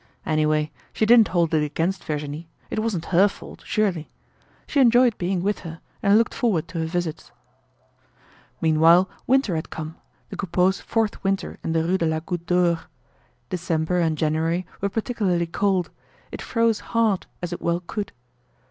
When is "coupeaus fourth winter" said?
10.37-11.59